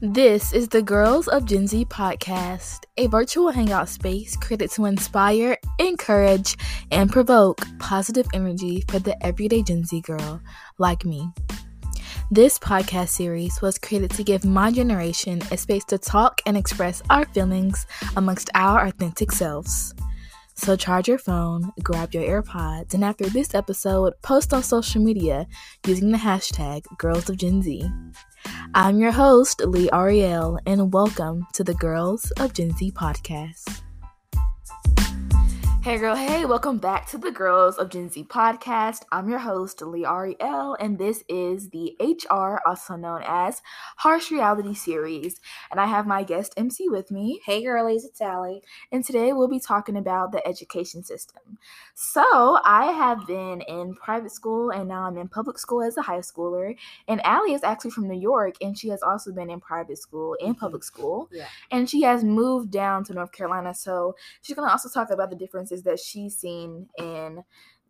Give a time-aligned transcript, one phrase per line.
[0.00, 5.58] This is the Girls of Gen Z podcast, a virtual hangout space created to inspire,
[5.80, 6.56] encourage,
[6.92, 10.40] and provoke positive energy for the everyday Gen Z girl
[10.78, 11.28] like me.
[12.30, 17.02] This podcast series was created to give my generation a space to talk and express
[17.10, 19.92] our feelings amongst our authentic selves.
[20.54, 25.48] So charge your phone, grab your AirPods, and after this episode, post on social media
[25.88, 27.90] using the hashtag Girls of Gen Z.
[28.74, 33.82] I'm your host, Lee Ariel, and welcome to the Girls of Gen Z podcast.
[35.88, 39.04] Hey girl, hey, welcome back to the Girls of Gen Z podcast.
[39.10, 43.62] I'm your host, Lee Ariel, and this is the HR, also known as
[43.96, 45.40] Harsh Reality series.
[45.70, 47.40] And I have my guest MC with me.
[47.46, 48.60] Hey girlies, it's Allie.
[48.92, 51.56] And today we'll be talking about the education system.
[51.94, 56.02] So I have been in private school and now I'm in public school as a
[56.02, 56.76] high schooler.
[57.08, 60.36] And Allie is actually from New York and she has also been in private school
[60.38, 60.60] and mm-hmm.
[60.60, 61.30] public school.
[61.32, 61.46] Yeah.
[61.70, 63.74] And she has moved down to North Carolina.
[63.74, 67.42] So she's gonna also talk about the differences that she's seen in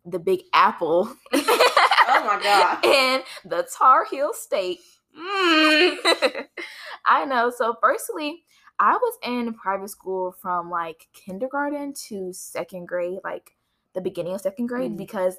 [0.05, 1.13] the Big Apple.
[1.33, 2.83] Oh my god.
[2.85, 4.79] in the Tar Heel State.
[5.17, 5.97] Mm.
[7.05, 7.51] I know.
[7.55, 8.43] So, firstly,
[8.79, 13.51] I was in private school from like kindergarten to second grade, like
[13.93, 14.97] the beginning of second grade, Mm.
[14.97, 15.37] because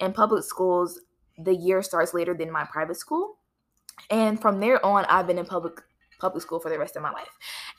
[0.00, 1.00] in public schools,
[1.38, 3.38] the year starts later than my private school.
[4.10, 5.80] And from there on, I've been in public
[6.18, 7.36] public school for the rest of my life.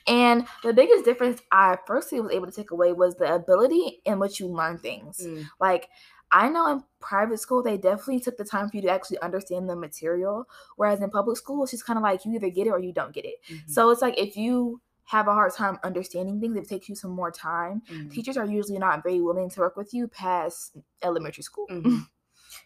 [0.07, 4.19] And the biggest difference I firstly was able to take away was the ability in
[4.19, 5.21] which you learn things.
[5.25, 5.45] Mm.
[5.59, 5.89] Like
[6.31, 9.69] I know in private school they definitely took the time for you to actually understand
[9.69, 12.71] the material, whereas in public school it's just kind of like you either get it
[12.71, 13.35] or you don't get it.
[13.49, 13.69] Mhm.
[13.69, 17.11] So it's like if you have a hard time understanding things, it takes you some
[17.11, 17.83] more time.
[17.91, 18.11] Mhm.
[18.11, 21.67] Teachers are usually not very willing to work with you past elementary school.
[21.69, 22.07] Mhm.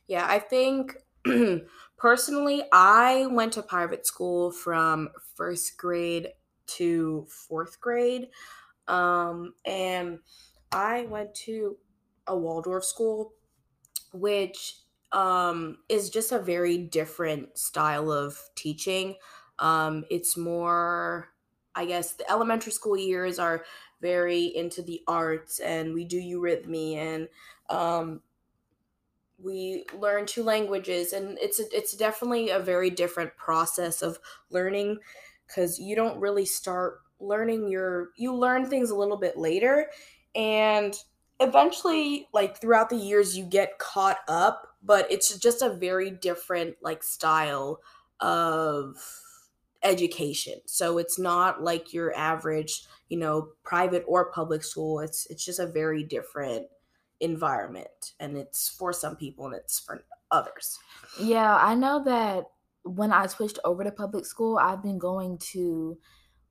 [0.08, 0.98] Yeah, I think
[1.98, 6.30] personally, I went to private school from first grade
[6.68, 8.30] to fourth grade.
[8.88, 10.20] Um, and
[10.72, 11.78] I went to
[12.28, 13.34] a Waldorf school,
[14.14, 14.76] which
[15.12, 19.16] um, is just a very different style of teaching.
[19.60, 21.34] Um, it's more,
[21.76, 23.66] I guess, the elementary school years are
[24.02, 27.28] very into the arts, and we do eurythmy, and
[27.70, 28.22] um,
[29.42, 34.20] we learn two languages, and it's a, it's definitely a very different process of
[34.50, 35.00] learning
[35.48, 39.88] because you don't really start learning your you learn things a little bit later,
[40.36, 40.96] and
[41.40, 46.76] eventually like throughout the years you get caught up but it's just a very different
[46.82, 47.80] like style
[48.20, 48.98] of
[49.84, 50.60] education.
[50.66, 55.00] So it's not like your average you know private or public school.
[55.00, 56.68] It's it's just a very different
[57.20, 60.78] environment and it's for some people and it's for others
[61.20, 62.46] Yeah, I know that
[62.84, 65.98] when I switched over to public school, I've been going to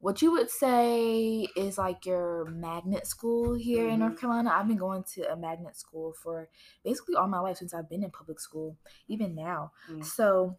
[0.01, 4.53] what you would say is like your magnet school here in North Carolina.
[4.55, 6.49] I've been going to a magnet school for
[6.85, 8.77] basically all my life since I've been in public school,
[9.09, 9.73] even now.
[9.91, 10.05] Mm.
[10.05, 10.57] So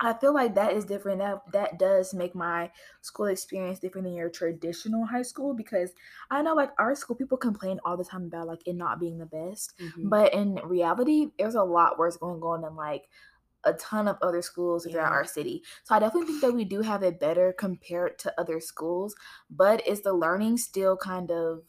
[0.00, 1.18] I feel like that is different.
[1.18, 2.72] That that does make my
[3.02, 5.92] school experience different than your traditional high school because
[6.30, 9.18] I know like our school people complain all the time about like it not being
[9.18, 9.74] the best.
[9.78, 10.10] Mhm.
[10.10, 13.08] But in reality, there's a lot worse going on in like
[13.64, 15.62] a ton of other schools throughout our city.
[15.84, 19.14] So I definitely think that we do have it better compared to other schools.
[19.50, 21.64] But is the learning still kind of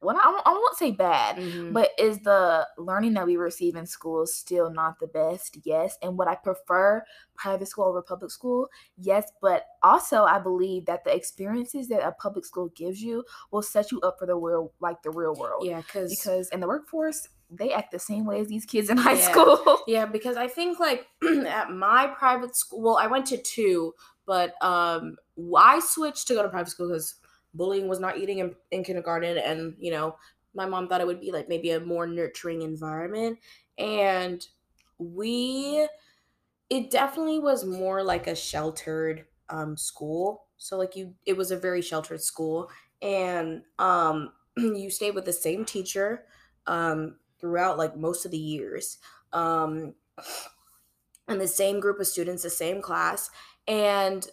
[0.00, 1.72] well, I won't, I won't say bad, Mhm.
[1.72, 5.58] but is the learning that we receive in schools still not the best?
[5.64, 5.98] Yes.
[6.02, 7.02] And would I prefer
[7.34, 8.68] private school over public school?
[8.96, 9.30] Yes.
[9.42, 13.90] But also, I believe that the experiences that a public school gives you will set
[13.90, 17.28] you up for the real, like the real world yeah because because in the workforce
[17.50, 19.30] they act the same way as these kids in high Yeah.
[19.30, 19.78] school.
[19.86, 21.06] Yeah, because I think like
[21.46, 23.94] at my private school, well, I went to two,
[24.26, 25.16] but um,
[25.56, 27.14] I switched to go to private school because
[27.54, 30.16] bullying was not eating in, in kindergarten, and you know,
[30.54, 33.38] my mom thought it would be like maybe a more nurturing environment,
[33.76, 34.46] and
[34.98, 35.88] we,
[36.70, 40.46] it definitely was more like a sheltered um school.
[40.58, 42.70] So like you, it was a very sheltered school,
[43.02, 46.26] and um, you stayed with the same teacher
[46.66, 48.98] um throughout like most of the years
[49.32, 49.94] um
[51.26, 53.30] and the same group of students the same class
[53.66, 54.28] and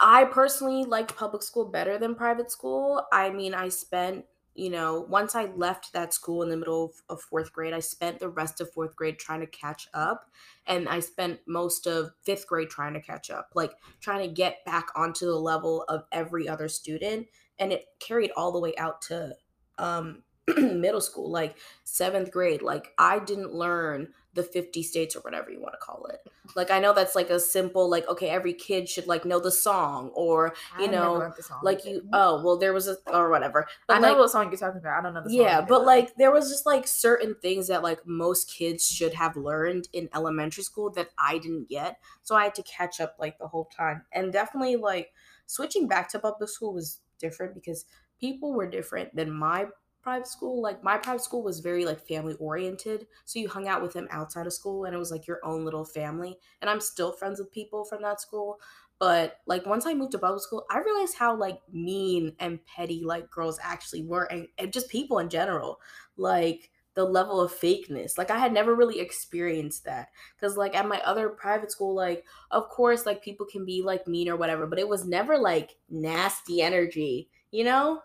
[0.00, 4.24] i personally liked public school better than private school i mean i spent
[4.54, 7.80] you know once i left that school in the middle of, of fourth grade i
[7.80, 10.30] spent the rest of fourth grade trying to catch up
[10.66, 14.64] and i spent most of fifth grade trying to catch up like trying to get
[14.64, 17.26] back onto the level of every other student
[17.58, 19.34] and it carried all the way out to
[19.78, 20.22] um
[20.56, 22.62] middle school, like seventh grade.
[22.62, 26.20] Like I didn't learn the 50 states or whatever you want to call it.
[26.56, 29.50] Like I know that's like a simple like okay every kid should like know the
[29.50, 31.32] song or you I know
[31.62, 33.66] like you oh well there was a or whatever.
[33.86, 34.98] But I know like, what song you're talking about.
[34.98, 35.38] I don't know the song.
[35.38, 39.14] yeah, either, but like there was just like certain things that like most kids should
[39.14, 41.98] have learned in elementary school that I didn't get.
[42.22, 44.02] So I had to catch up like the whole time.
[44.12, 45.12] And definitely like
[45.46, 47.84] switching back to public school was different because
[48.20, 49.66] people were different than my
[50.04, 50.60] private school.
[50.60, 53.06] Like my private school was very like family oriented.
[53.24, 55.64] So you hung out with them outside of school and it was like your own
[55.64, 56.36] little family.
[56.60, 58.60] And I'm still friends with people from that school.
[59.00, 63.02] But like once I moved to public school, I realized how like mean and petty
[63.02, 65.80] like girls actually were and, and just people in general.
[66.18, 68.18] Like the level of fakeness.
[68.18, 70.08] Like I had never really experienced that
[70.38, 74.06] cuz like at my other private school like of course like people can be like
[74.06, 78.02] mean or whatever, but it was never like nasty energy, you know?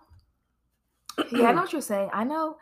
[1.32, 2.10] Yeah, I know what you're saying.
[2.14, 2.58] I know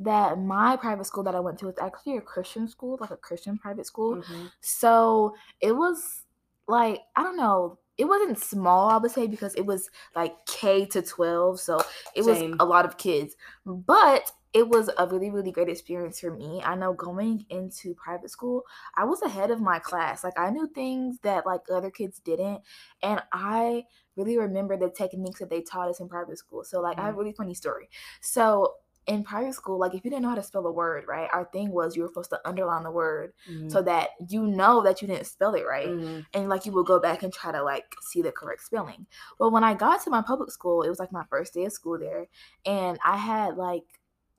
[0.00, 3.16] that my private school that I went to was actually a Christian school, like a
[3.16, 4.16] Christian private school.
[4.16, 4.50] Mhm.
[4.60, 6.24] So it was
[6.68, 7.78] like I don't know.
[8.02, 11.80] It wasn't small, I would say, because it was like K to twelve, so
[12.16, 12.50] it Same.
[12.50, 13.36] was a lot of kids.
[13.64, 16.60] But it was a really, really great experience for me.
[16.64, 18.64] I know going into private school,
[18.96, 20.24] I was ahead of my class.
[20.24, 22.62] Like I knew things that like other kids didn't,
[23.04, 23.84] and I
[24.16, 26.64] really remember the techniques that they taught us in private school.
[26.64, 27.20] So like I have a mm-hmm.
[27.20, 27.88] really funny story.
[28.20, 28.74] So
[29.06, 31.28] in private school, like if you didn't know how to spell a word, right?
[31.32, 33.70] Our thing was you were supposed to underline the word Mhm.
[33.70, 35.88] so that you know that you didn't spell it right.
[35.88, 36.26] Mhm.
[36.34, 39.06] And like you would go back and try to like see the correct spelling.
[39.38, 41.72] But when I got to my public school, it was like my first day of
[41.72, 42.28] school there,
[42.64, 43.84] and I had like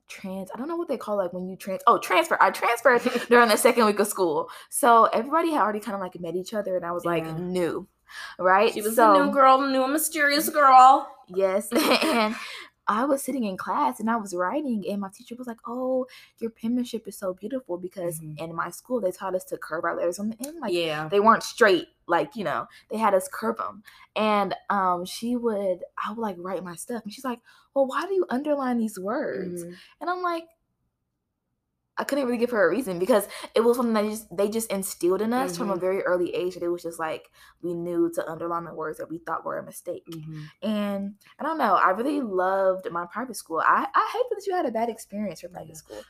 [0.06, 3.00] trans I don't know what they call like when you trans oh transfer I transferred
[3.30, 4.50] during the second week of school.
[4.70, 7.36] So everybody had already kind of like met each other and I was like Yeah.
[7.38, 7.88] new.
[8.38, 8.72] Right?
[8.72, 11.10] She was so, the new girl, new mysterious girl.
[11.28, 11.68] Yes.
[11.72, 12.36] and
[12.86, 16.06] I was sitting in class and I was writing, and my teacher was like, Oh,
[16.38, 18.38] your penmanship is so beautiful because Mhm.
[18.38, 20.60] in my school they taught us to curve our letters on the end.
[20.60, 21.08] Like yeah.
[21.08, 23.82] they weren't straight, like, you know, they had us curve them.
[24.16, 27.40] And um, she would, I would like write my stuff, and she's like,
[27.74, 29.64] Well, why do you underline these words?
[29.64, 29.74] Mhm.
[30.00, 30.44] And I'm like,
[31.96, 34.70] I couldn't really give her a reason because it was something that just they just
[34.72, 35.80] instilled in us from a Mhm.
[35.80, 37.30] very early age that it was just like
[37.62, 40.04] we knew to underline the words that we thought were a mistake.
[40.10, 40.44] Mhm.
[40.62, 43.60] And I don't know, I really loved my private school.
[43.64, 45.74] I, I hate that you had a bad experience with private Yeah.
[45.74, 46.02] school.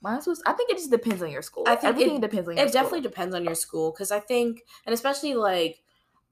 [0.00, 1.64] Mine was I think it just depends on your school.
[1.66, 2.82] I think everything it- depends on your It school.
[2.82, 5.82] definitely depends on your school because I think, and especially like,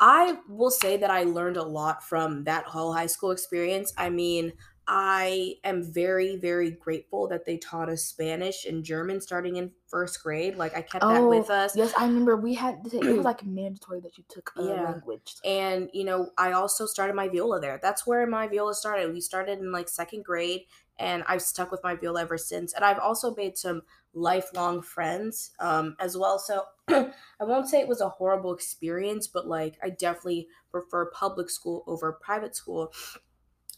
[0.02, 3.92] I will say that I learned a lot from that whole high school experience.
[3.98, 4.54] I mean,
[4.92, 10.20] I am very, very grateful that they taught us Spanish and German starting in first
[10.20, 10.56] grade.
[10.56, 11.76] Like, I kept that with us.
[11.76, 14.82] Yes, I remember we had it was like mandatory that you took a Yeah.
[14.82, 15.36] language.
[15.44, 17.78] And, you know, I also started my viola there.
[17.80, 19.12] That's where my viola started.
[19.12, 20.66] We started in like second grade,
[20.98, 22.72] and I've stuck with my viola ever since.
[22.74, 23.82] And I've also made some
[24.12, 26.38] lifelong friends um, as well.
[26.40, 31.48] So I won't say it was a horrible experience, but like I definitely prefer public
[31.48, 32.92] school over private school.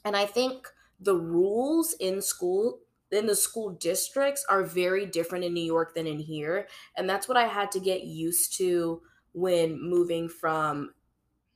[0.04, 0.68] And I think
[1.02, 6.06] the rules in school in the school districts are very different in New York than
[6.06, 6.66] in here.
[6.96, 9.02] And that's what I had to get used to
[9.34, 10.94] when moving from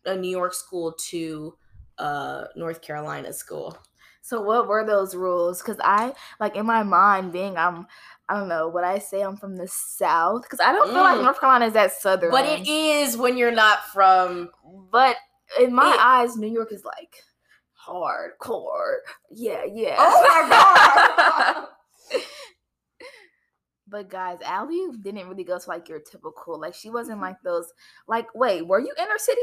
[0.05, 1.57] a New York school to
[1.99, 3.77] uh North Carolina school.
[4.23, 5.63] So what were those rules?
[5.63, 7.87] Because I like in my mind being I'm
[8.29, 11.19] I don't know what I say I'm from the south because I don't feel like
[11.19, 11.23] Mm.
[11.23, 12.33] North Carolina is that southern.
[12.33, 14.51] But it is when you're not from
[14.91, 15.17] But
[15.61, 17.23] in my It- eyes, New York is like
[17.87, 18.97] hardcore.
[19.31, 19.97] Yeah, yeah.
[19.99, 21.67] Oh my god.
[23.89, 26.61] But guys, Allie didn't really go to like your typical.
[26.61, 27.73] Like she wasn't like those.
[28.09, 29.41] Like, wait, were you inner city?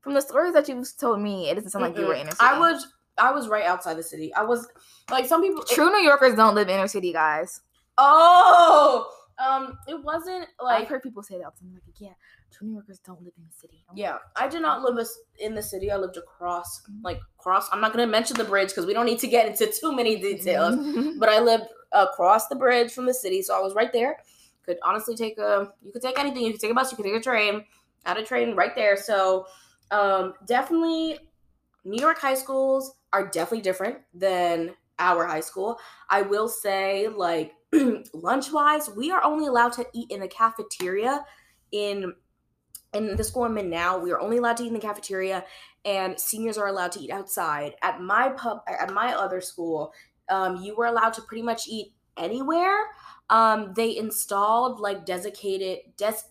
[0.00, 2.22] From the stories that you told me, it doesn't sound like you were Mm-mm.
[2.22, 2.40] inner city.
[2.40, 2.86] I was
[3.18, 4.34] I was right outside the city.
[4.34, 4.66] I was
[5.10, 7.60] like some people True New Yorkers don't live inner city, guys.
[7.98, 9.06] Oh,
[9.38, 11.42] um, it wasn't like I've heard people say that.
[11.42, 12.14] time, like, yeah,
[12.52, 13.84] true New Yorkers don't live in the city.
[13.88, 14.18] I'm yeah.
[14.36, 15.06] I did not live
[15.38, 15.90] in the city.
[15.90, 17.68] I lived across, like cross.
[17.72, 20.20] I'm not gonna mention the bridge because we don't need to get into too many
[20.20, 20.76] details.
[21.18, 24.18] But I lived across the bridge from the city, so I was right there.
[24.64, 25.72] Could honestly take a.
[25.82, 26.44] You could take anything.
[26.44, 26.90] You could take a bus.
[26.90, 27.64] You could take a train.
[28.04, 28.96] Had a train right there.
[28.96, 29.46] So,
[29.90, 31.18] um, definitely,
[31.84, 35.78] New York high schools are definitely different than our high school.
[36.08, 37.52] I will say, like
[38.14, 41.24] lunch wise, we are only allowed to eat in the cafeteria
[41.72, 42.14] in
[42.94, 43.98] in the school I'm in now.
[43.98, 45.44] We are only allowed to eat in the cafeteria,
[45.84, 47.74] and seniors are allowed to eat outside.
[47.82, 49.92] At my pub, at my other school,
[50.28, 52.86] um, you were allowed to pretty much eat anywhere.
[53.30, 56.28] Um, they installed like designated des-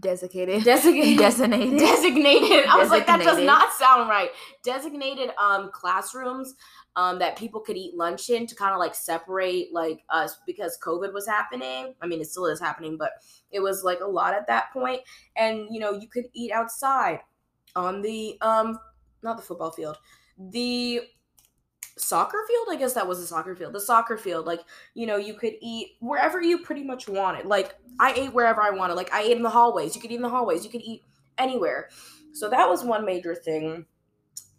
[0.00, 0.64] Designated.
[0.64, 1.18] Designated.
[1.18, 1.78] Designated.
[1.78, 2.66] designated.
[2.66, 4.30] I was like, that does not sound right.
[4.64, 6.54] Designated um classrooms
[6.96, 10.78] um that people could eat lunch in to kind of like separate like us because
[10.82, 11.94] COVID was happening.
[12.00, 13.10] I mean, it still is happening, but
[13.50, 15.00] it was like a lot at that point.
[15.36, 17.20] And you know, you could eat outside
[17.76, 18.78] on the um
[19.22, 19.96] not the football field,
[20.38, 21.02] the
[21.96, 22.68] soccer field.
[22.70, 23.72] I guess that was the soccer field.
[23.72, 24.60] The soccer field, like
[24.94, 27.46] you know, you could eat wherever you pretty much wanted.
[27.46, 28.94] Like I ate wherever I wanted.
[28.94, 29.94] Like I ate in the hallways.
[29.94, 30.64] You could eat in the hallways.
[30.64, 31.02] You could eat
[31.38, 31.88] anywhere.
[32.32, 33.86] So that was one major thing.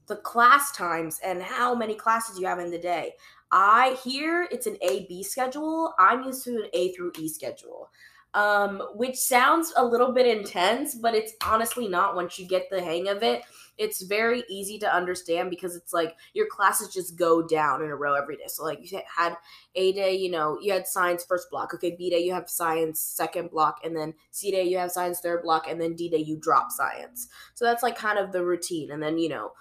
[0.08, 3.14] The class times and how many classes you have in the day.
[3.52, 5.94] I here it's an A B schedule.
[5.98, 7.90] I'm used to an A through E schedule.
[8.34, 12.84] Um, which sounds a little bit intense, but it's honestly not once you get the
[12.84, 13.44] hang of it.
[13.78, 17.96] It's very easy to understand because it's like your classes just go down in a
[17.96, 18.44] row every day.
[18.48, 19.38] So like you had
[19.76, 21.74] A day, you know, you had science first block.
[21.76, 25.22] Okay, B day you have science second block, and then C day you have science
[25.22, 27.30] third block, and then D day you drop science.
[27.54, 28.92] So that's like kind of the routine.
[28.92, 29.54] And then, you know,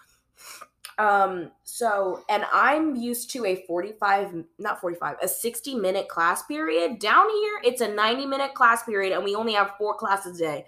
[0.99, 6.99] um, so and I'm used to a 45, not 45, a 60 minute class period.
[6.99, 10.45] Down here, it's a 90 minute class period, and we only have four classes a
[10.45, 10.65] day.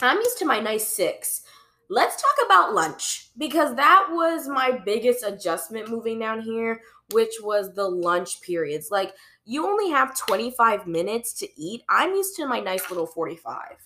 [0.00, 1.42] I'm used to my nice six.
[1.88, 6.80] Let's talk about lunch because that was my biggest adjustment moving down here,
[7.12, 8.90] which was the lunch periods.
[8.90, 9.14] Like,
[9.44, 11.84] you only have 25 minutes to eat.
[11.88, 13.76] I'm used to my nice little 45.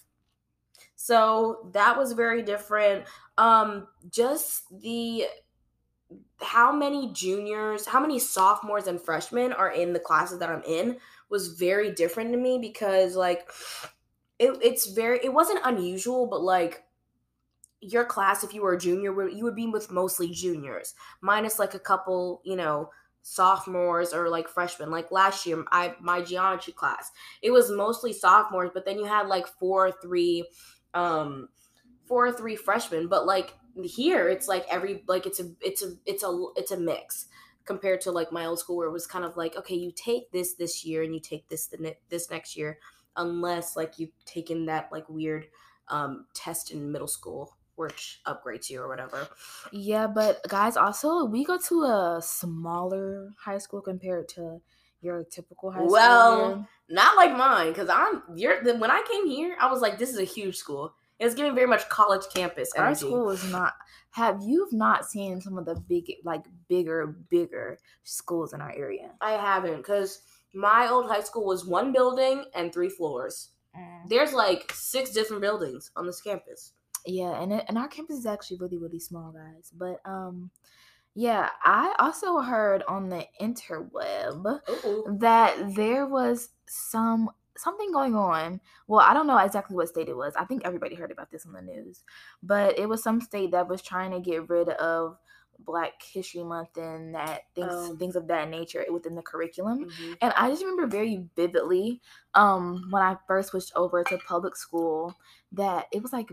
[1.11, 3.05] So that was very different.
[3.37, 5.25] Um, just the
[6.41, 10.99] how many juniors, how many sophomores and freshmen are in the classes that I'm in
[11.29, 13.51] was very different to me because like
[14.39, 16.85] it, it's very it wasn't unusual, but like
[17.81, 21.75] your class, if you were a junior, you would be with mostly juniors, minus like
[21.75, 22.89] a couple, you know,
[23.23, 24.93] sophomores or like freshmen.
[24.93, 27.11] Like last year, I my geometry class,
[27.43, 30.45] it was mostly sophomores, but then you had like four or three,
[30.95, 31.49] um,
[32.07, 33.09] four or three freshmen.
[33.09, 36.77] But like here, it's like every like it's a it's a it's a it's a
[36.77, 37.27] mix
[37.65, 40.31] compared to like my old school where it was kind of like okay, you take
[40.33, 42.79] this this year and you take this the ne- this next year,
[43.17, 45.47] unless like you've taken that like weird
[45.89, 49.27] um test in middle school which upgrades you or whatever.
[49.73, 54.61] Yeah, but guys, also we go to a smaller high school compared to
[55.01, 55.93] your typical high school.
[55.93, 56.67] Well, here.
[56.89, 60.11] Not like mine, because I'm you're the, when I came here, I was like, this
[60.11, 60.95] is a huge school.
[61.19, 63.01] It was giving very much college campus our energy.
[63.01, 63.75] school is not.
[64.13, 69.11] Have you've not seen some of the big, like bigger, bigger schools in our area?
[69.21, 70.23] I haven't, because
[70.55, 73.51] my old high school was one building and three floors.
[74.09, 76.73] There's like six different buildings on this campus.
[77.07, 79.71] Yeah, and it, and our campus is actually really really small, guys.
[79.77, 80.51] But um,
[81.15, 85.17] yeah, I also heard on the interweb Ooh.
[85.21, 88.61] that there was some something going on.
[88.87, 90.35] Well, I don't know exactly what state it was.
[90.37, 92.05] I think everybody heard about this on the news,
[92.43, 95.19] but it was some state that was trying to get rid of
[95.59, 97.97] Black History Month and that things Oh.
[97.97, 99.85] things of that nature within the curriculum.
[99.91, 100.17] Mhm.
[100.23, 102.01] And I just remember very vividly
[102.35, 105.15] um, when I first switched over to public school
[105.53, 106.31] that it was like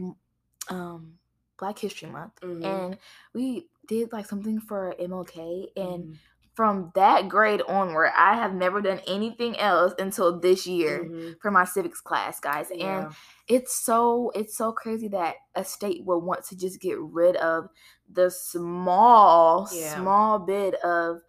[0.69, 1.17] um,
[1.57, 2.63] Black History Month, Mhm.
[2.65, 2.97] and
[3.33, 5.67] we did like something for MLK.
[5.75, 6.17] And Mhm.
[6.53, 11.39] from that grade onward, I have never done anything else until this year Mhm.
[11.41, 12.71] for my civics class, guys.
[12.73, 13.05] Yeah.
[13.05, 13.15] And
[13.47, 17.69] it's so it's so crazy that a state will want to just get rid of
[18.11, 19.95] the small Yeah.
[19.95, 21.21] small bit of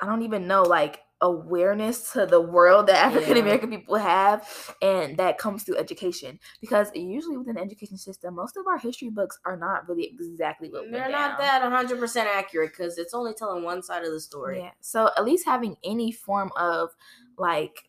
[0.00, 5.16] I don't even know like awareness to the world that African American people have and
[5.16, 9.38] that comes through education because usually within the education system most of our history books
[9.46, 13.82] are not really exactly what They're not that 100% accurate because it's only telling one
[13.82, 14.58] side of the story.
[14.58, 14.70] Yeah.
[14.80, 16.90] So at least having any form of
[17.38, 17.84] like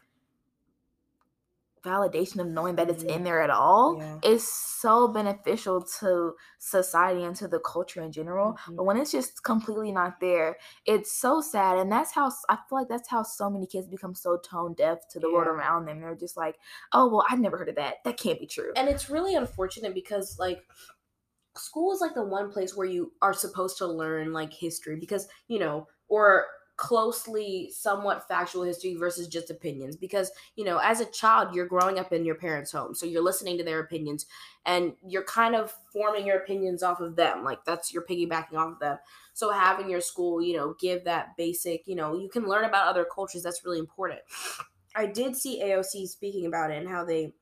[1.88, 3.16] validation of knowing that it's Mhm.
[3.16, 4.20] in there at all Yeah.
[4.24, 4.44] is
[4.84, 8.50] so beneficial to society and to the culture in general.
[8.54, 8.76] Mhm.
[8.78, 11.78] But when it's just completely not there, it's so sad.
[11.78, 15.08] And that's how I feel like that's how so many kids become so tone deaf
[15.10, 16.02] to the world around them.
[16.02, 16.56] They're just like,
[16.94, 18.04] oh, well, I've never heard of that.
[18.04, 18.74] That can't be true.
[18.76, 20.60] and it's really unfortunate because like
[21.56, 25.28] school is like the one place where you are supposed to learn like history because
[25.48, 26.46] you know or
[26.78, 32.00] closely somewhat factual history versus just opinions because you know as a child you're growing
[32.00, 34.28] up in your parents home so you're listening to their opinions
[34.66, 38.74] and you're kind of forming your opinions off of them like that's you're piggybacking off
[38.74, 38.98] of them
[39.34, 42.88] so having your school you know give that basic you know you can learn about
[42.88, 44.20] other cultures that's really important
[44.96, 47.34] i did see aoc speaking about it and how they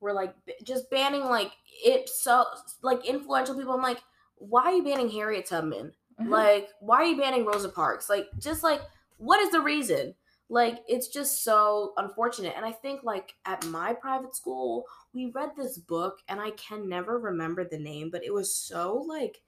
[0.00, 1.52] were like just banning like
[1.84, 2.44] it so
[2.82, 3.72] like influential people.
[3.72, 4.00] I'm like,
[4.36, 5.92] why are you banning Harriet Tubman?
[6.20, 6.28] Mhm.
[6.30, 8.08] Like, why are you banning Rosa Parks?
[8.08, 8.80] Like, just like,
[9.18, 10.14] what is the reason?
[10.48, 15.50] like it's just so unfortunate and i think like at my private school we read
[15.56, 19.42] this book and i can never remember the name but it was so like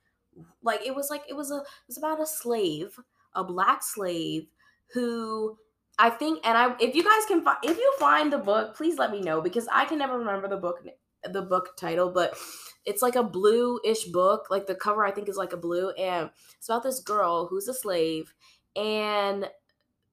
[0.63, 2.99] like it was like it was a it was about a slave
[3.35, 4.47] a black slave
[4.93, 5.57] who
[5.99, 8.99] i think and i if you guys can find if you find the book please
[8.99, 10.85] let me know because i can never remember the book
[11.33, 12.37] the book title but
[12.85, 16.31] it's like a blue-ish book like the cover i think is like a blue and
[16.57, 18.33] it's about this girl who's a slave
[18.77, 19.49] and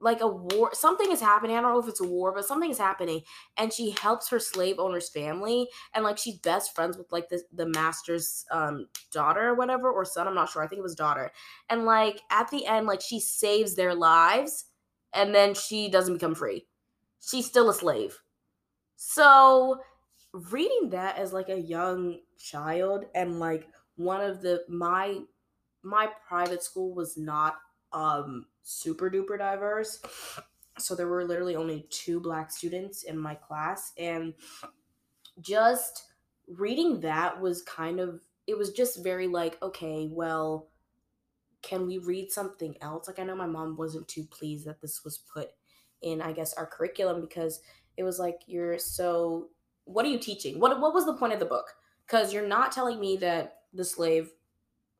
[0.02, 2.70] like a war something is happening i don't know if it's a war but something
[2.70, 3.22] is happening
[3.58, 7.42] and she helps her slave owner's family and like she's best friends with like the,
[7.54, 10.96] the master's um daughter or whatever or son i'm not sure i think it was
[10.96, 11.32] daughter
[11.70, 14.66] and like at the end like she saves their lives
[15.16, 16.68] and then she doesn't become free.
[17.26, 18.20] She's still a slave.
[18.98, 19.80] So
[20.36, 25.20] reading that as like a young child and like one of the my
[25.82, 27.56] my private school was not
[27.94, 30.02] um super duper diverse.
[30.78, 34.34] So there were literally only two black students in my class and
[35.40, 36.04] just
[36.50, 40.68] reading that was kind of it was just very like okay, well
[41.62, 43.08] can we read something else?
[43.08, 45.52] Like I know my mom wasn't too pleased that this was put
[46.02, 47.62] in I guess our curriculum because
[47.96, 49.50] it was like you're so
[49.86, 50.60] what are you teaching?
[50.60, 51.76] What what was the point of the book?
[52.08, 54.32] Cuz you're not telling me that the slave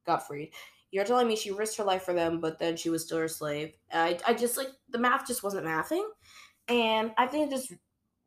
[0.06, 0.54] got freed.
[0.92, 3.28] You're telling me she risked her life for them, but then she was still her
[3.28, 3.74] slave.
[3.92, 6.08] I, I just like the math just wasn't mathing,
[6.68, 7.74] and I think just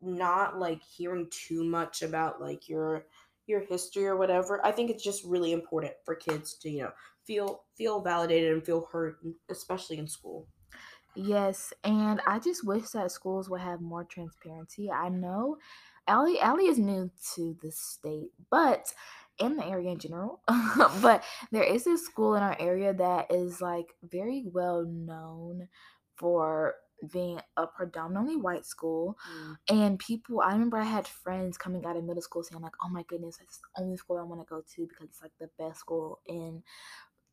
[0.01, 3.07] not like hearing too much about like your
[3.47, 4.65] your history or whatever.
[4.65, 6.93] I think it's just really important for kids to you know
[7.25, 9.17] feel feel validated and feel heard,
[9.49, 10.47] especially in school.
[11.15, 14.91] Yes, and I just wish that schools would have more transparency.
[14.91, 15.57] I know
[16.09, 18.93] Allie Allie is new to the state, but
[19.37, 20.41] in the area in general.
[21.01, 25.69] but there is this school in our area that is like very well known
[26.17, 26.75] for
[27.13, 29.55] being a predominantly white school mm.
[29.69, 32.89] and people i remember i had friends coming out of middle school saying like oh
[32.89, 35.49] my goodness that's the only school i want to go to because it's like the
[35.57, 36.61] best school in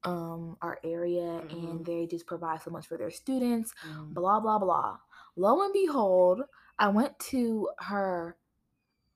[0.05, 1.67] um our area mm-hmm.
[1.67, 4.15] and they just provide so much for their students mm.
[4.15, 4.97] blah blah blah
[5.35, 6.43] lo and behold
[6.79, 8.37] i went to her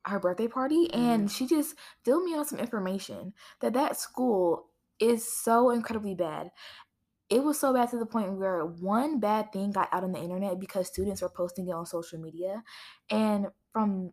[0.06, 1.00] her birthday party mm-hmm.
[1.00, 4.66] and she just filled me on some information that that school
[4.98, 6.50] is so incredibly bad
[7.28, 10.18] it was so bad to the point where one bad thing got out on the
[10.18, 12.62] internet because students were posting it on social media
[13.08, 14.12] and from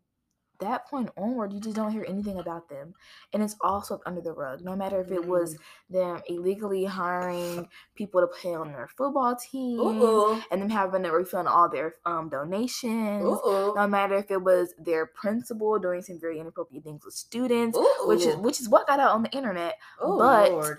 [0.59, 2.93] that point onward, you just don't hear anything about them.
[3.33, 4.61] And it's all swept under the rug.
[4.61, 5.59] No matter if it was mm.
[5.89, 10.41] them illegally hiring people to play on their football team Ooh.
[10.51, 13.23] and them having to refund all their um, donations.
[13.23, 13.73] Ooh.
[13.75, 18.03] No matter if it was their principal doing some very inappropriate things with students, Ooh.
[18.05, 19.75] which is which is what got out on the internet.
[19.99, 20.77] Oh, but Lord.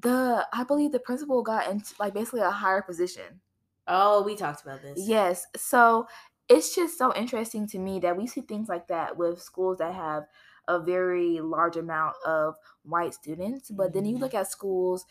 [0.00, 3.40] the I believe the principal got into like basically a higher position.
[3.88, 5.00] Oh, we talked about this.
[5.06, 5.46] Yes.
[5.56, 6.06] So
[6.48, 9.94] it's just so interesting to me that we see things like that with schools that
[9.94, 10.24] have
[10.68, 13.70] a very large amount of white students.
[13.70, 14.24] But then you mm-hmm.
[14.24, 15.06] look at schools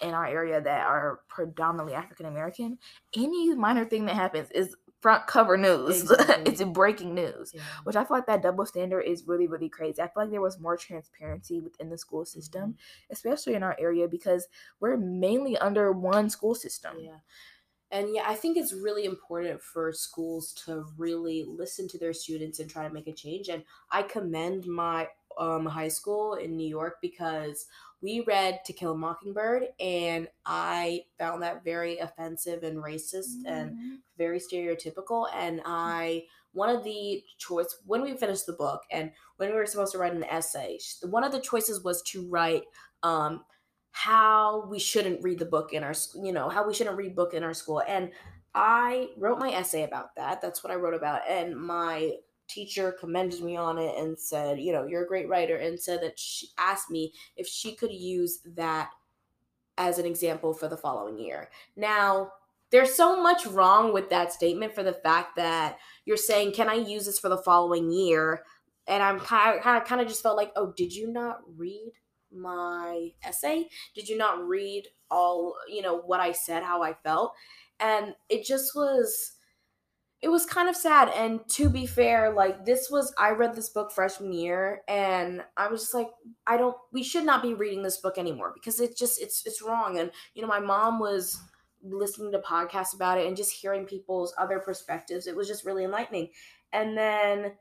[0.00, 2.78] in our area that are predominantly African American,
[3.16, 6.10] any minor thing that happens is front cover news.
[6.10, 6.52] Exactly.
[6.52, 7.60] it's breaking news, yeah.
[7.84, 10.00] which I feel like that double standard is really, really crazy.
[10.00, 13.12] I feel like there was more transparency within the school system, mm-hmm.
[13.12, 14.48] especially in our area, because
[14.80, 16.96] we're mainly under one school system.
[16.98, 17.18] Yeah.
[17.90, 22.58] And yeah, I think it's really important for schools to really listen to their students
[22.58, 23.48] and try to make a change.
[23.48, 27.66] And I commend my um, high school in New York because
[28.00, 33.46] we read To Kill a Mockingbird, and I found that very offensive and racist mm-hmm.
[33.46, 35.26] and very stereotypical.
[35.34, 39.66] And I one of the choice when we finished the book and when we were
[39.66, 42.62] supposed to write an essay, one of the choices was to write
[43.02, 43.44] um,
[43.96, 47.32] how we shouldn't read the book in our you know how we shouldn't read book
[47.32, 48.10] in our school and
[48.54, 52.12] i wrote my essay about that that's what i wrote about and my
[52.48, 56.02] teacher commended me on it and said you know you're a great writer and said
[56.02, 58.90] that she asked me if she could use that
[59.78, 61.50] as an example for the following year.
[61.76, 62.32] Now
[62.70, 66.74] there's so much wrong with that statement for the fact that you're saying can i
[66.74, 68.42] use this for the following year?
[68.86, 71.90] and i'm kind of kind of just felt like oh did you not read
[72.34, 73.68] my essay?
[73.94, 77.34] Did you not read all, you know, what I said, how I felt?
[77.80, 79.32] And it just was
[80.24, 83.68] it was kind of sad and to be fair like this was i read this
[83.68, 86.08] book freshman year and i was just like
[86.46, 89.60] i don't we should not be reading this book anymore because it just it's it's
[89.60, 91.38] wrong and you know my mom was
[91.82, 95.84] listening to podcasts about it and just hearing people's other perspectives it was just really
[95.84, 96.30] enlightening
[96.72, 97.52] and then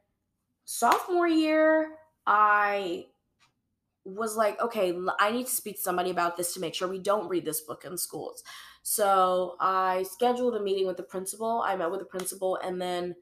[0.64, 3.06] sophomore year i
[4.06, 7.00] was like, okay, I need to speak to somebody about this to make sure we
[7.00, 8.44] don't read this book in schools.
[8.82, 11.64] So I scheduled a meeting with the principal.
[11.66, 13.16] I met with the principal, and then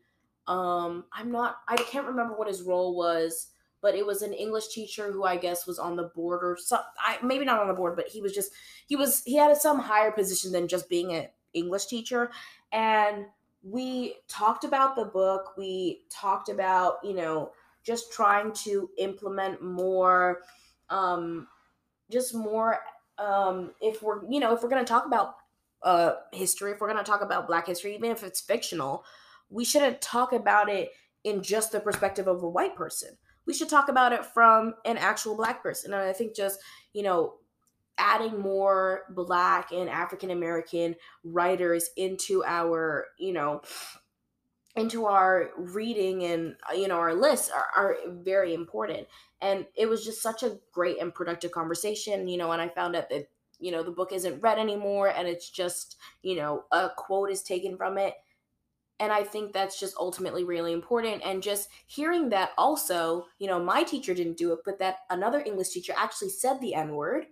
[0.48, 1.58] um, I'm not.
[1.68, 3.48] I can't remember what his role was,
[3.82, 6.82] but it was an English teacher who I guess was on the board or some.
[7.00, 8.52] I maybe not on the board, but he was just
[8.88, 12.32] he was he had some higher position than just being an English teacher,
[12.72, 13.26] and
[13.64, 15.54] we talked about the book.
[15.58, 17.52] We talked about you know
[17.84, 20.42] just trying to implement more
[20.92, 21.48] um
[22.12, 22.78] just more
[23.18, 25.36] um if we're you know if we're going to talk about
[25.84, 29.04] uh history if we're going to talk about black history even if it's fictional
[29.50, 30.92] we shouldn't talk about it
[31.24, 33.10] in just the perspective of a white person.
[33.46, 36.60] We should talk about it from an actual black person and i think just
[36.94, 37.34] you know
[37.98, 43.62] adding more black and african american writers into our you know
[44.76, 49.08] into our reading and uh, you know our lists are, are very important.
[49.42, 52.96] And it was just such a great and productive conversation you know and i found
[52.96, 53.28] out that
[53.60, 57.44] you know the book isn't read anymore and it's just you know a quote is
[57.44, 58.16] taken from it.
[59.00, 61.22] And i think that's just ultimately really important.
[61.26, 65.42] And just hearing that also you know my teacher didn't do it but that another
[65.46, 67.26] english teacher actually said the n word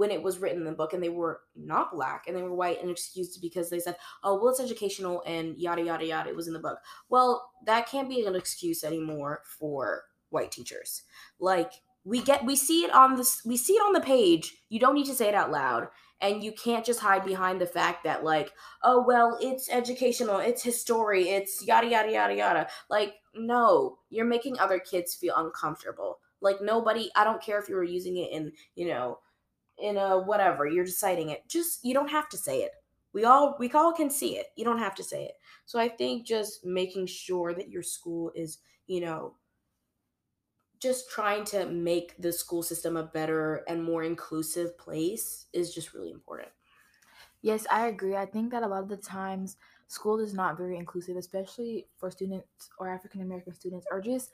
[0.00, 2.54] when it was written in the book and they were not black and they were
[2.54, 6.30] white and excused because they said, oh, well, it's educational and yada, yada, yada.
[6.30, 6.78] It was in the book.
[7.10, 11.02] Well, that can't be an excuse anymore for white teachers.
[11.38, 14.80] Like, we get we see it on this we see it on the page you
[14.80, 15.88] don't need to say it out loud
[16.22, 20.62] and you can't just hide behind the fact that like oh well it's educational it's
[20.62, 26.62] history it's yada yada yada yada like no you're making other kids feel uncomfortable like
[26.62, 29.18] nobody i don't care if you were using it in you know
[29.80, 32.72] in a whatever you're deciding it just you don't have to say it.
[33.12, 35.34] We all we all can see it you don't have to say it.
[35.66, 39.36] So i think just making sure that your school is you know
[40.80, 45.92] just trying to make the school system a better and more inclusive place is just
[45.92, 46.48] really important.
[47.42, 48.16] Yes i agree.
[48.16, 49.56] I think that a lot of the times
[49.88, 54.30] school is not very inclusive especially for students or african american students or just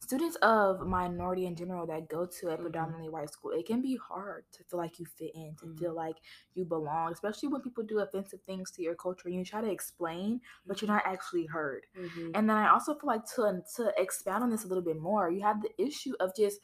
[0.00, 2.62] students of minority in general that go to a mm-hmm.
[2.62, 5.76] predominantly white school, it can be hard to feel like you fit in, to mm-hmm.
[5.76, 6.16] feel like
[6.54, 9.70] you belong, especially when people do offensive things to your culture and you try to
[9.70, 11.86] explain, but you're not actually heard.
[11.98, 12.30] Mm-hmm.
[12.34, 15.30] And then I also feel like to to expound on this a little bit more,
[15.30, 16.60] you have the issue of just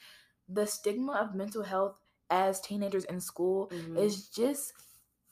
[0.48, 1.96] the stigma of mental health
[2.30, 3.96] as teenagers in school mm-hmm.
[3.96, 4.72] is just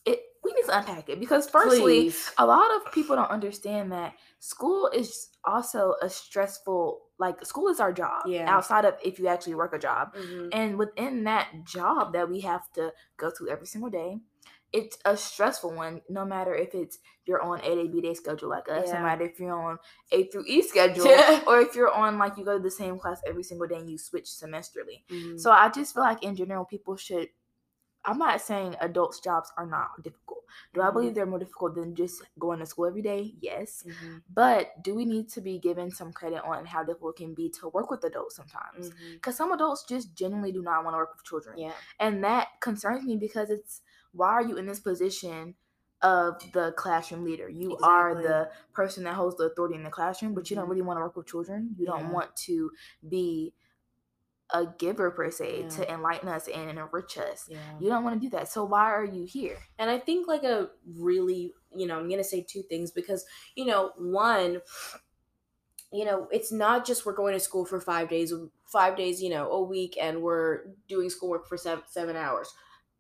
[0.05, 2.31] it we need to unpack it because firstly Please.
[2.39, 7.79] a lot of people don't understand that school is also a stressful like school is
[7.79, 10.49] our job yeah outside of if you actually work a job mm-hmm.
[10.53, 14.19] and within that job that we have to go to every single day
[14.73, 18.51] it's a stressful one no matter if it's you're on a day b day schedule
[18.51, 18.95] like us yeah.
[18.95, 19.79] no matter if you're on
[20.11, 21.07] a through e schedule
[21.47, 23.91] or if you're on like you go to the same class every single day and
[23.91, 25.37] you switch semesterly mm-hmm.
[25.39, 27.29] so i just feel like in general people should
[28.05, 30.41] I'm not saying adults' jobs are not difficult.
[30.75, 30.89] Do mm-hmm.
[30.89, 33.35] I believe they're more difficult than just going to school every day?
[33.41, 33.85] Yes.
[33.87, 34.19] Mm-hmm.
[34.33, 37.49] But do we need to be given some credit on how difficult it can be
[37.61, 38.91] to work with adults sometimes?
[39.13, 39.45] Because mm-hmm.
[39.45, 41.59] some adults just genuinely do not want to work with children.
[41.59, 41.73] Yeah.
[42.01, 45.55] And that concerns me because it's why are you in this position
[46.03, 47.49] of the classroom leader?
[47.49, 47.89] You exactly.
[47.89, 50.71] are the person that holds the authority in the classroom, but you don't mm-hmm.
[50.73, 51.75] really want to work with children.
[51.79, 51.99] You yeah.
[51.99, 52.71] don't want to
[53.09, 53.55] be
[54.53, 55.69] a giver per se yeah.
[55.69, 57.47] to enlighten us and enrich us.
[57.49, 57.59] Yeah.
[57.81, 58.49] You don't want to do that.
[58.49, 59.59] So why are you here?
[59.79, 63.25] And I think like a really, you know, I'm going to say two things because,
[63.57, 64.61] you know, one
[65.93, 68.33] you know, it's not just we're going to school for 5 days,
[68.73, 72.53] 5 days, you know, a week and we're doing schoolwork for 7 7 hours.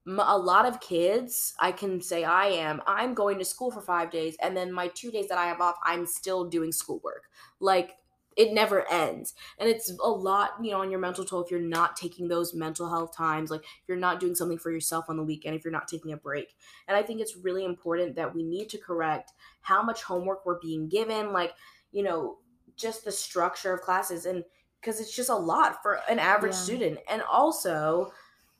[0.07, 4.11] A lot of kids, I can say I am, I'm going to school for 5
[4.11, 7.25] days and then my 2 days that I have off, I'm still doing schoolwork.
[7.61, 7.93] Like
[8.37, 9.35] it never ends.
[9.59, 12.55] And it's a lot you know on your mental toll if you're not taking those
[12.55, 15.65] mental health times like if you're not doing something for yourself on the weekend if
[15.65, 16.55] you're not taking a break.
[16.89, 20.61] And i think it's really important that we need to correct how much homework we're
[20.61, 21.53] being given like
[21.93, 22.39] you know
[22.77, 24.27] just the structure of classes.
[24.27, 24.45] And
[24.81, 26.59] because it's just a lot for an average yeah.
[26.59, 26.99] student.
[27.09, 28.13] And also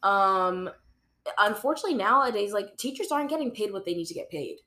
[0.03, 0.71] um
[1.39, 4.59] unfortunately nowadays like teachers aren't getting paid what they need to get paid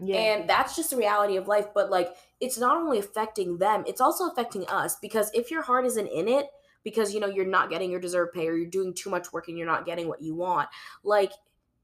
[0.00, 0.16] yeah.
[0.16, 1.66] And that's just the reality of life.
[1.74, 5.86] But like, it's not only affecting them, it's also affecting us because if your heart
[5.86, 6.46] isn't in it,
[6.84, 9.48] because you know you're not getting your deserved pay or you're doing too much work
[9.48, 10.68] and you're not getting what you want,
[11.02, 11.32] like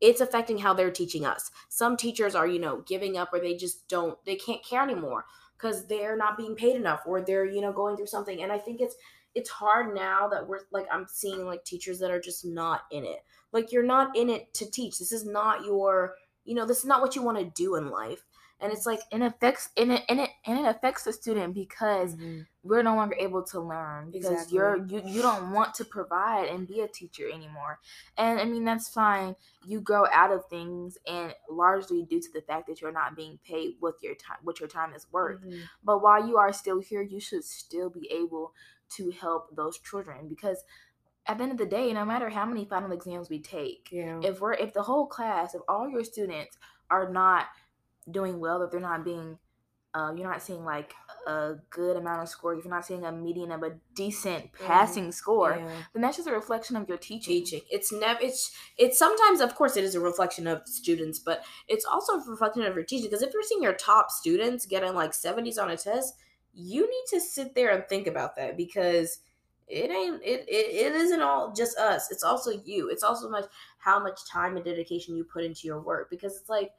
[0.01, 1.51] it's affecting how they're teaching us.
[1.69, 5.25] Some teachers are, you know, giving up or they just don't, they can't care anymore
[5.57, 8.43] because they're not being paid enough or they're, you know, going through something.
[8.43, 8.97] And I think it's,
[9.35, 13.05] it's hard now that we're like I'm seeing like teachers that are just not in
[13.05, 13.25] it.
[13.53, 14.99] Like you're not in it to teach.
[14.99, 17.91] This is not your you know, this is not what you want to do in
[17.91, 18.23] life.
[18.61, 22.15] and it's like it affects and it and it and it affects the student because
[22.15, 22.41] mm-hmm.
[22.63, 24.57] we're no longer able to learn because exactly.
[24.57, 27.79] you're you, you don't want to provide and be a teacher anymore
[28.17, 29.35] and i mean that's fine
[29.67, 33.39] you grow out of things and largely due to the fact that you're not being
[33.47, 35.61] paid with your time what your time is worth mm-hmm.
[35.83, 38.53] but while you are still here you should still be able
[38.89, 40.63] to help those children because
[41.27, 44.21] at the end of the day, no matter how many final exams we take, yeah.
[44.23, 46.59] if we're if the whole class, if all your students
[46.91, 47.47] are not
[48.11, 49.39] doing well, if they're not being,
[49.95, 50.93] uh, you're not seeing like
[51.27, 54.67] a good amount of score, if you're not seeing a median of a decent mm-hmm.
[54.67, 55.71] passing score, yeah.
[55.95, 57.43] then that's just a reflection of your teaching.
[57.43, 57.63] Teaching.
[57.71, 58.21] It's never.
[58.21, 62.25] It's it's sometimes, of course, it is a reflection of students, but it's also a
[62.29, 63.09] reflection of your teaching.
[63.09, 66.15] Because if you're seeing your top students getting like 70s on a test,
[66.53, 69.21] you need to sit there and think about that because
[69.69, 73.47] it ain't it, it it isn't all just us it's also you it's also much
[73.79, 76.73] how much time and dedication you put into your work because it's like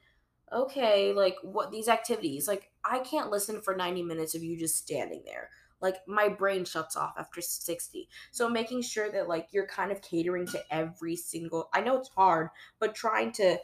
[0.54, 4.78] okay, like what these activities, like I can't listen for 90 minutes of you just
[4.78, 5.50] standing there.
[5.82, 8.08] Like my brain shuts off after 60.
[8.32, 12.10] So making sure that like you're kind of catering to every single I know it's
[12.10, 13.58] hard, but trying to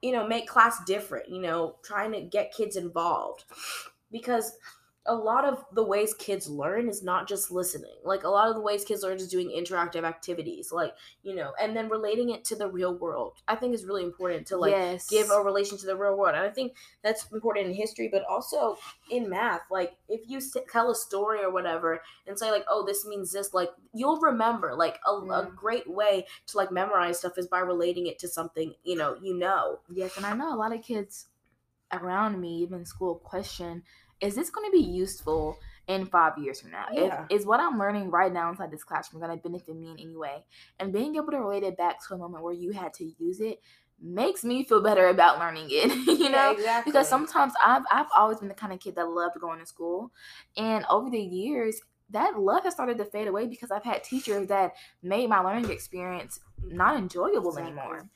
[0.00, 3.44] you know, make class different, you know, trying to get kids involved.
[4.12, 4.52] Because
[5.08, 7.96] a lot of the ways kids learn is not just listening.
[8.04, 10.92] Like a lot of the ways kids learn is doing interactive activities, like
[11.22, 13.32] you know, and then relating it to the real world.
[13.48, 15.08] I think is really important to like yes.
[15.08, 18.22] give a relation to the real world, and I think that's important in history, but
[18.28, 18.76] also
[19.10, 19.62] in math.
[19.70, 20.40] Like if you
[20.70, 24.74] tell a story or whatever and say like, oh, this means this, like you'll remember.
[24.76, 25.30] Like a, mm.
[25.30, 29.16] a great way to like memorize stuff is by relating it to something you know
[29.22, 29.80] you know.
[29.90, 31.26] Yes, and I know a lot of kids
[31.90, 33.82] around me, even school, question
[34.20, 36.86] is this going to be useful in five years from now?
[36.92, 37.24] Yeah.
[37.30, 39.98] If, is what I'm learning right now inside this classroom going to benefit me in
[39.98, 40.44] any way?
[40.78, 43.40] And being able to relate it back to a moment where you had to use
[43.40, 43.60] it
[44.00, 46.92] makes me feel better about learning it you know yeah, exactly.
[46.92, 50.12] because sometimes I've I've always been the kind of kid that loved going to school
[50.56, 54.48] and over the years that love has started to fade away because I've had teachers
[54.48, 58.08] that made my learning experience not enjoyable anymore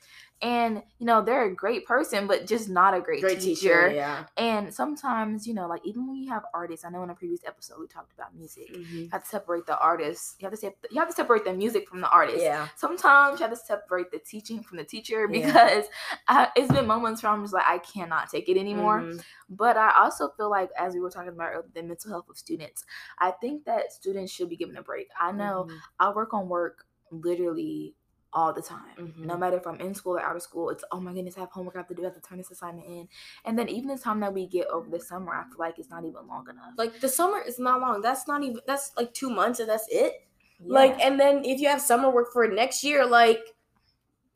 [0.43, 3.89] and you know they're a great person but just not a great, great teacher.
[3.89, 3.93] teacher.
[3.93, 7.15] yeah and sometimes you know like even when you have artists i know in a
[7.15, 8.97] previous episode we talked about music mm-hmm.
[8.99, 10.35] you have to separate the artists.
[10.39, 13.39] you have to say you have to separate the music from the artist yeah sometimes
[13.39, 16.17] you have to separate the teaching from the teacher because yeah.
[16.29, 19.19] I, it's been moments where i'm just like i cannot take it anymore mm-hmm.
[19.49, 22.85] but i also feel like as we were talking about the mental health of students
[23.19, 25.77] i think that students should be given a break i know mm-hmm.
[26.01, 27.95] i work on work literally
[28.35, 28.97] all the time.
[28.99, 29.27] Mm-hmm.
[29.27, 31.41] No matter if I'm in school or out of school, it's oh my goodness, I
[31.41, 33.09] have homework I have to do, I have to turn this assignment in.
[33.45, 35.91] And then even the time that we get over the summer, I feel like it's
[35.91, 36.73] not even long enough.
[36.77, 38.01] Like the summer is not long.
[38.01, 40.27] That's not even that's like two months and that's it.
[40.61, 40.73] Yeah.
[40.73, 43.41] Like and then if you have summer work for next year, like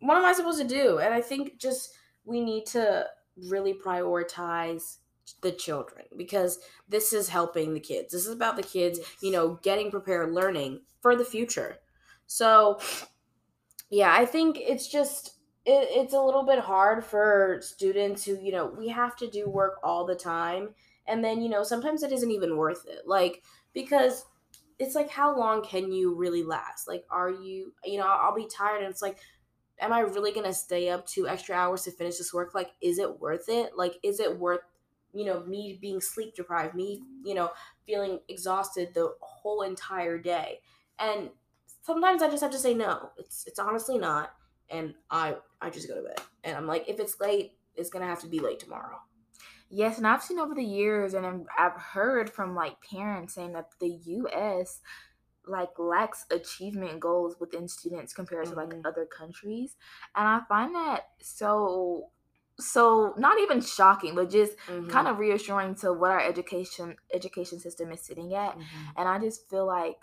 [0.01, 0.99] what am I supposed to do?
[0.99, 3.07] And I think just we need to
[3.49, 4.97] really prioritize
[5.41, 8.13] the children because this is helping the kids.
[8.13, 11.79] This is about the kids, you know, getting prepared, learning for the future.
[12.27, 12.79] So
[13.91, 18.53] yeah, I think it's just it, it's a little bit hard for students who you
[18.53, 20.75] know we have to do work all the time,
[21.07, 23.07] and then you know sometimes it isn't even worth it.
[23.07, 24.25] Like because
[24.79, 26.89] it's like how long can you really last?
[26.89, 29.19] Like are you you know I'll be tired and it's like
[29.81, 32.55] am I really gonna stay up two extra hours to finish this work?
[32.55, 33.77] Like is it worth it?
[33.77, 34.61] Like is it worth
[35.15, 37.51] you know me being sleep deprived, me you know
[37.87, 40.61] feeling exhausted the whole entire day?
[40.99, 41.31] And
[41.87, 43.11] sometimes I just have to say no.
[43.17, 44.35] It's it's honestly not,
[44.69, 46.21] and I I just go to bed.
[46.43, 48.99] And I'm like, if it's late, it's gonna have to be late tomorrow.
[49.71, 53.71] Yes, and I've seen over the years, and I've heard from like parents saying that
[53.81, 54.81] the U.S.
[55.47, 58.55] like lacks achievement goals within students compared mm-hmm.
[58.55, 58.87] to like mm-hmm.
[58.87, 59.77] other countries,
[60.15, 62.11] and I find that so
[62.59, 64.89] so not even shocking but just mm-hmm.
[64.89, 68.91] kind of reassuring to what our education education system is sitting at mm-hmm.
[68.97, 69.97] and i just feel like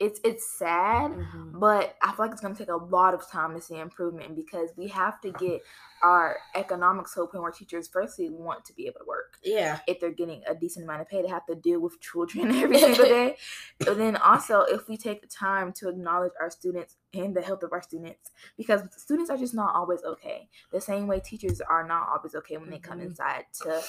[0.00, 1.58] it's it's sad, mm-hmm.
[1.58, 4.70] but I feel like it's gonna take a lot of time to see improvement because
[4.76, 5.62] we have to get
[6.04, 9.38] our economics to point where teachers firstly want to be able to work.
[9.42, 9.80] Yeah.
[9.88, 12.78] If they're getting a decent amount of pay, they have to deal with children every
[12.78, 13.36] single day.
[13.80, 17.64] but then also if we take the time to acknowledge our students and the health
[17.64, 20.48] of our students, because students are just not always okay.
[20.70, 23.08] The same way teachers are not always okay when they come mm-hmm.
[23.08, 23.82] inside to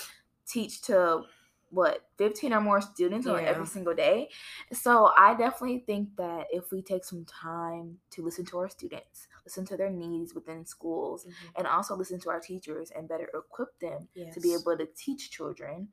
[0.48, 1.26] teach to
[1.72, 3.34] what 15 or more students yeah.
[3.34, 4.30] on every single day
[4.72, 9.28] so i definitely think that if we take some time to listen to our students
[9.46, 11.58] listen to their needs within schools mm-hmm.
[11.58, 14.34] and also listen to our teachers and better equip them yes.
[14.34, 15.88] to be able to teach children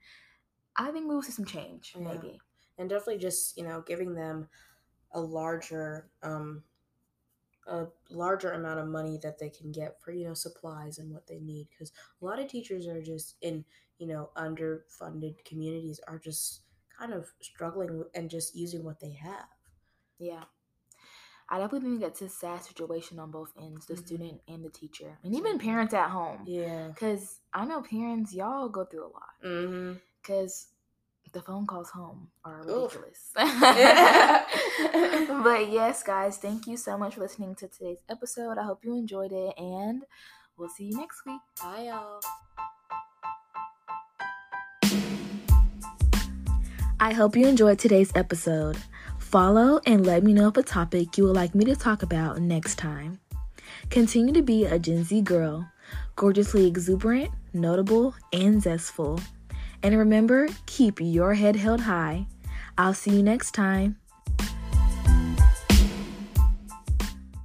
[0.76, 2.04] i think we will see some change yeah.
[2.04, 2.40] maybe
[2.78, 4.48] and definitely just you know giving them
[5.12, 6.62] a larger um
[7.66, 11.26] a larger amount of money that they can get for you know supplies and what
[11.26, 13.64] they need because a lot of teachers are just in
[13.98, 16.62] you know, underfunded communities are just
[16.98, 19.48] kind of struggling and just using what they have.
[20.18, 20.44] Yeah.
[21.48, 24.04] I definitely think that's a sad situation on both ends, the mm-hmm.
[24.04, 26.40] student and the teacher, and even parents at home.
[26.44, 26.88] Yeah.
[26.88, 29.30] Because I know parents, y'all go through a lot.
[29.40, 30.75] Because mm-hmm.
[31.36, 33.28] The phone calls home are ridiculous.
[33.36, 33.44] but
[35.70, 38.56] yes, guys, thank you so much for listening to today's episode.
[38.56, 40.04] I hope you enjoyed it, and
[40.56, 41.42] we'll see you next week.
[41.60, 42.20] Bye, y'all.
[46.98, 48.78] I hope you enjoyed today's episode.
[49.18, 52.38] Follow and let me know if a topic you would like me to talk about
[52.38, 53.20] next time.
[53.90, 55.70] Continue to be a Gen Z girl,
[56.14, 59.20] gorgeously exuberant, notable, and zestful.
[59.86, 62.26] And remember, keep your head held high.
[62.76, 63.98] I'll see you next time.